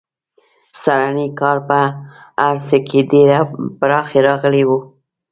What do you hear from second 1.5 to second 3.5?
په هر څه کې ډېره